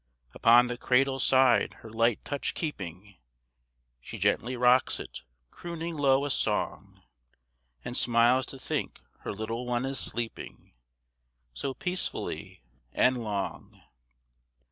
Upon 0.33 0.65
the 0.65 0.79
cradle's 0.79 1.23
side 1.23 1.73
her 1.85 1.89
light 1.91 2.25
touch 2.25 2.55
keeping, 2.55 3.17
She 3.99 4.17
gently 4.17 4.57
rocks 4.57 4.99
it, 4.99 5.19
crooning 5.51 5.95
low 5.95 6.25
a 6.25 6.31
song; 6.31 7.03
And 7.85 7.95
smiles 7.95 8.47
to 8.47 8.57
think 8.57 8.99
her 9.19 9.31
little 9.31 9.67
one 9.67 9.85
is 9.85 9.99
sleeping, 9.99 10.73
So 11.53 11.75
peacefully 11.75 12.63
and 12.93 13.23
long. 13.23 13.79